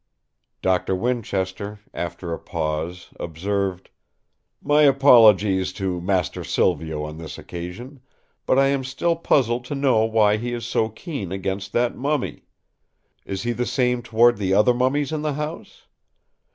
'"Doctor 0.63 0.95
Winchester 0.95 1.79
after 1.93 2.33
a 2.33 2.39
pause 2.39 3.09
observed: 3.19 3.91
"My 4.59 4.81
apologies 4.81 5.71
to 5.73 6.01
master 6.01 6.43
Silvio 6.43 7.03
on 7.03 7.19
this 7.19 7.37
occasion; 7.37 8.01
but 8.47 8.57
I 8.57 8.65
am 8.69 8.83
still 8.83 9.15
puzzled 9.15 9.63
to 9.65 9.75
know 9.75 10.03
why 10.05 10.37
he 10.37 10.53
is 10.53 10.65
so 10.65 10.89
keen 10.89 11.31
against 11.31 11.71
that 11.73 11.95
mummy. 11.95 12.45
Is 13.27 13.43
he 13.43 13.51
the 13.51 13.67
same 13.67 14.01
toward 14.01 14.37
the 14.37 14.55
other 14.55 14.73
mummies 14.73 15.11
in 15.11 15.21
the 15.21 15.33
house? 15.33 15.83